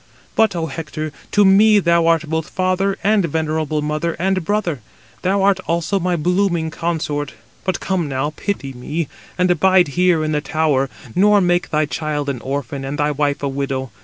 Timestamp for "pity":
8.35-8.73